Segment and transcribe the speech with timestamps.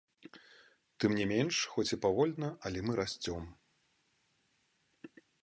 [1.03, 3.47] Тым не менш, хоць і павольна, але мы расцём.